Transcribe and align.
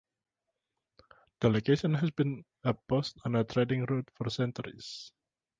The 1.41 1.49
location 1.51 1.93
has 1.93 2.09
been 2.09 2.43
a 2.63 2.73
post 2.73 3.19
on 3.23 3.35
a 3.35 3.43
trading 3.43 3.85
route 3.85 4.09
for 4.15 4.31
centuries. 4.31 5.11